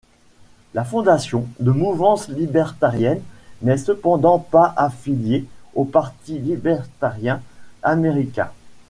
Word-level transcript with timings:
La 0.73 0.83
fondation, 0.83 1.45
de 1.59 1.69
mouvance 1.69 2.27
libertarienne 2.27 3.21
n'est 3.61 3.77
cependant 3.77 4.39
pas 4.39 4.73
affiliée 4.75 5.45
au 5.75 5.85
parti 5.85 6.39
libertarien 6.39 7.39
américain. 7.83 8.49